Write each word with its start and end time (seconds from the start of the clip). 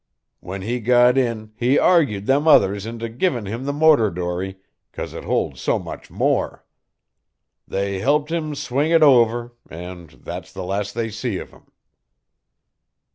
"When 0.39 0.63
he 0.63 0.79
got 0.79 1.15
in 1.15 1.51
he 1.55 1.77
argued 1.77 2.25
them 2.25 2.47
others 2.47 2.87
into 2.87 3.07
givin' 3.07 3.45
him 3.45 3.65
the 3.65 3.71
motor 3.71 4.09
dory, 4.09 4.57
'cause 4.91 5.13
it 5.13 5.25
holds 5.25 5.61
so 5.61 5.77
much 5.77 6.09
more. 6.09 6.65
They 7.67 7.99
helped 7.99 8.31
him 8.31 8.55
swing 8.55 8.89
it 8.89 9.03
over, 9.03 9.53
an' 9.69 10.09
that's 10.23 10.51
the 10.51 10.63
last 10.63 10.95
they 10.95 11.11
see 11.11 11.37
of 11.37 11.51
him." 11.51 11.71